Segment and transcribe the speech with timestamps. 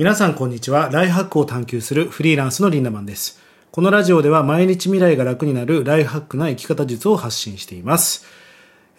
[0.00, 0.88] 皆さんこんにちは。
[0.90, 3.38] ライフハックを探求するフリーランスのリンダマンです。
[3.70, 8.24] このラジオでは毎日未来が楽になるライフハックな生き方術を発信しています。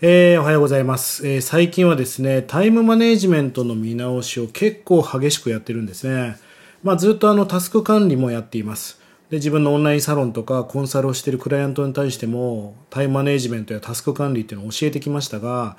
[0.01, 6.37] えー、おはようございます、えー、最近はですね、タイムマネジメントの見直しを結構激しくやってるんですね。
[6.83, 9.01] まあずっとあのタスク管理もやっています。
[9.31, 15.77] で、自分のオンラインサロンとかコンサルをしているクライアントに対してもタイムマネジメントやタスク管理っていうのを教えてきましたが、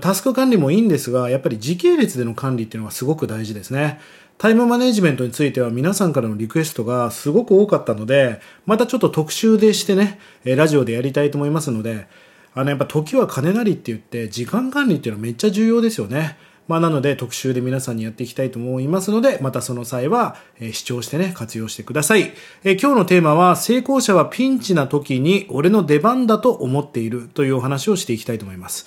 [0.00, 4.00] タスク管理もいいんですが、やっぱり時系列での管理っていうのがすごく大事ですね。
[4.38, 12.06] タイムマネジメントについては皆さんからのリクエストがすごく多かったので、またちょっと特集でしてね、ラジオでやりたいと思いますので、
[12.54, 16.36] あの、やっぱ時は金なりって言って、時間管理っていうのはめっちゃ重要ですよね。
[16.68, 20.36] まあ、なので特集で皆さんにやっていきたいと思いますので、またその際は、
[20.72, 22.32] 視聴してね、活用してください。
[22.64, 28.86] え今日のテーマは、成功者はピンチな時に俺の出番だと思っているというお話をしていきたいと思います。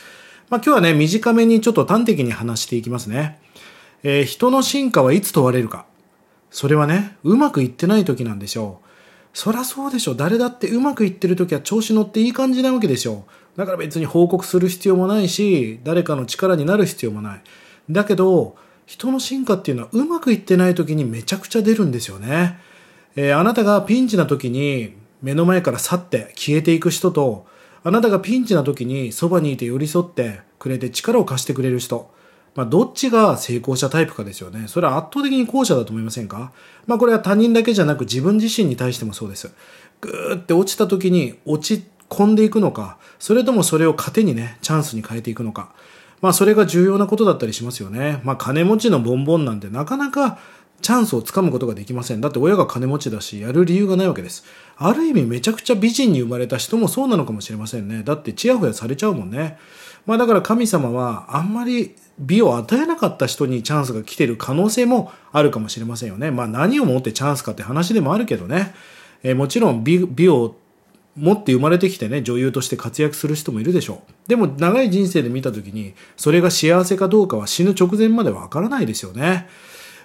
[0.49, 3.39] まあ、今日はね、短めにちょっと端的に話していきますね。
[4.03, 5.85] えー、人の進化はいつ問われるか。
[6.51, 8.85] それはね、うまくいってない時なんでしょう。
[9.33, 10.13] そりゃそうでしょ。
[10.13, 13.57] 誰だってうまくいってる時は調子乗っていい感じなわけでしょう。
[13.57, 17.41] だから別に報告する必要もないし、誰かの力になる必要もない。
[17.89, 22.59] だけど、人の進化っていうのはうまくいってない時にめちゃくちゃ出るんですよね。
[23.15, 24.93] えー、あなたがピンチな時に
[25.23, 27.47] 目の前から去って消えていく人と、
[27.85, 32.11] あなたがピンチな時にそばにいて寄り添ってくれて力を貸してくれる人。
[32.55, 34.67] まあ、どっちが成功者タイプかですよね。
[34.67, 36.51] それは圧倒的に後者だと思いませんか？
[36.87, 39.51] まあ、これは他人だけじゃなく自分自身に対してもそうです。
[40.01, 45.73] ぐーって落ちた時に落ち込んでいくのか、それともそれを糧にね、チャンスに変えていくのか。
[46.21, 48.19] まあ、それが重要なことだったりしますよね。
[48.23, 50.39] まあ、金持ちのボンボンなんてなかなか
[50.81, 52.21] チャンスをつかむことができません。
[52.21, 54.43] だって親が金持ちだし、やる理由がないわけです。
[54.77, 58.03] ある意味めちゃくちゃ美人に生まれた人もそうなのかもしれませんね。
[58.03, 59.57] だってチヤホヤされちゃうもんね。
[60.05, 66.31] まあだから神様はあんまり美を与えなかった人にチャンスが来てる可能性もあるかもしれませんよね。
[66.31, 68.73] まあ何をもってチャンスかって話でもあるけどね。
[69.23, 70.55] えー、もちろん美美を
[71.17, 74.29] 持って生まれてきてね、女優として活躍する人もいるでしょう。
[74.29, 79.47] でも長い人生で見た時に、それが幸せかどうかは死ぬ直前までわからないですよね。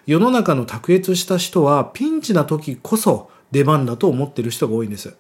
[0.06, 5.16] 世の中の卓越した人はピンチな時こそ出番だと思ってる人が多いんです。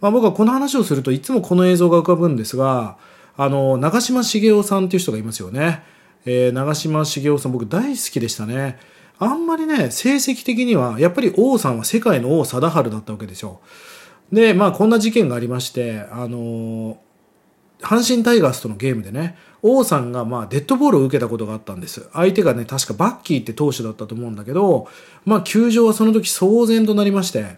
[0.00, 2.96] まあ僕はこの話をするといつもこの映像が浮かぶんですが、
[3.36, 5.82] あの、長嶋茂雄さんっていう人がいますよね。
[6.24, 8.78] えー、長嶋茂雄さん僕大好きでしたね。
[9.18, 13.60] あんまりね、成績的には、やっぱり王さんは世界の王貞治だったわけですよ。
[14.32, 16.98] で、まあこんな事件がありまして、あの
[17.82, 22.08] 阪神タイガースとのゲームでね、王さんがまあデッドボールを受けたことがあったんです。
[22.12, 24.88] 相手がね、確かバッキーって投手だったと思うんだけど、
[25.24, 27.56] まあ球場はその時騒然となりまして、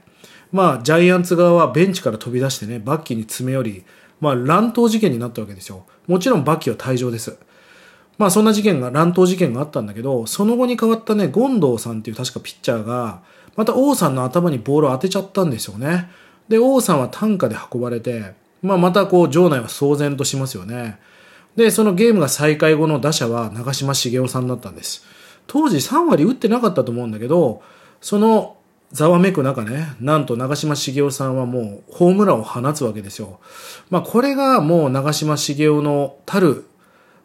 [0.52, 3.84] まあジャイアンツ側はベンチから飛び出してね、バッキーに詰め寄り、
[4.20, 5.84] まあ乱闘事件になったわけですよ。
[6.06, 7.36] もちろんバッキーは退場です。
[8.18, 13.22] まあそんな事件が、乱闘事件があったんだけど、その後に変わったね、権藤さんっていう確かピッチャーが、
[13.56, 16.10] また王さんの頭にボールを当てちゃったんですよね。
[16.48, 20.98] で、王さんは担架で運ばれて、まあまたこう場内は騒然としますよね。
[21.54, 25.04] で、そのゲームが再開後の打者は長嶋茂雄さんだったんです。
[25.46, 27.62] 当時3割打ってなかったと思うんだけど、
[28.00, 28.56] その
[28.90, 33.38] ざわめく中ね、なんと長嶋茂雄さんはもうホームランを放つわけですよ。
[33.90, 36.64] まあこれがもう長嶋茂雄のたる、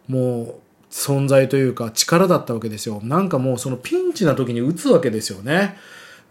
[0.07, 0.55] もう
[0.91, 2.99] 存在というか力だったわけですよ。
[3.03, 5.77] なんかもうそのピンチな時に打つわけですよね。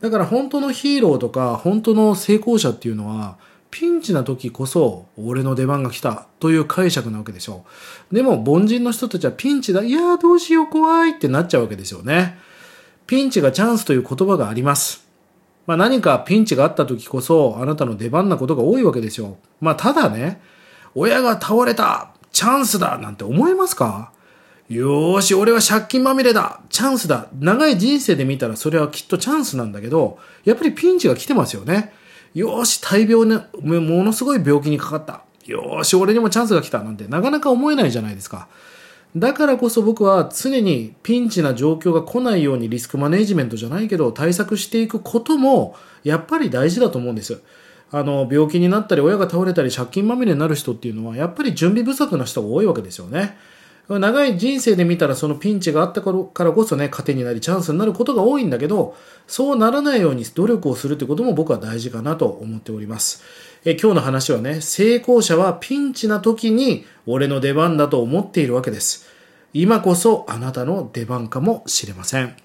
[0.00, 3.38] だから本当のヒーローとか本当の成功者っていうのは
[3.70, 7.64] ピンチな時こそ俺の出番が来たという解釈なわけでしょ
[8.10, 8.14] う。
[8.14, 12.38] でも凡人の人たちはピンチだ、いやーどうしよう怖いってなっちゃうわけですよね。
[13.06, 15.06] ピンチがチャンスという言葉があります。
[15.66, 19.36] まあ何かピンチがあった時こそあなたの出番なことが多いわけですよ。
[19.60, 20.40] まあただね、
[20.94, 24.12] 親が倒れたチャンスだなんて思えますか？
[24.70, 31.92] よーし、俺は借金まみれだチャンスだ長い人生で見たらそれはきっとチャンスなんだけど、やっぱりピンチが来てますよね。
[32.34, 35.22] よし、大病ね、ものすごい病気にかかった。
[35.46, 38.48] よし、俺にもチャンスが来たなんてなかなか思えないじゃないですか。
[39.16, 47.40] だからこそ僕は常にピンチな状況が来ないようにリスクマネジメントじゃないけど対策していくこともやっぱり大事だと思うんです。
[47.90, 53.38] あの、病気になったり親が倒れたり借金まみれになる人っていうのはやっぱり準備不足な人が多いわけですよね。
[53.88, 56.12] 長い人生で見たらそのピンチがあったか
[56.44, 58.94] らこそね、糧になりチャンスになることが多いんだけど、
[59.26, 63.22] そうならないように努力をするということも僕は大事かなと思っております。
[63.64, 69.08] え今日の話はね、成功者はピンチな時に俺の出番だと思っているわけです。
[69.54, 72.36] 今こそあなたの出番かもしれません。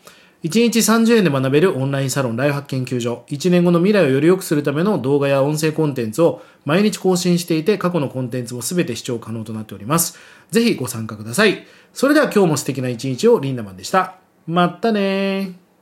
[0.43, 3.23] 1日30円で学べるオンラインサロンライフハック研究所。
[3.27, 10.17] 1年後の未来をより良くするための動画や音声コンテンツを毎日更新していて、過去のコンテンツも全て視聴可能となっております。
[10.51, 11.65] ぜひご参加ください。
[11.93, 14.17] それでは今日も素敵な一日をリンダマンでした。
[14.45, 15.62] まったねー。